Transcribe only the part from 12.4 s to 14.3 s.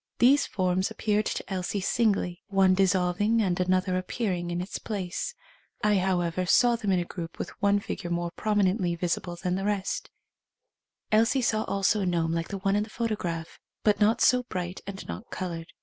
the one in the photograph, but not